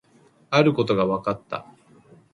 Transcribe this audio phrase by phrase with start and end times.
[0.49, 1.67] あることが分かった